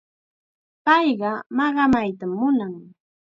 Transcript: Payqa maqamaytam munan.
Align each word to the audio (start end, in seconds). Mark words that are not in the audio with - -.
Payqa 0.85 1.31
maqamaytam 1.57 2.31
munan. 2.39 2.73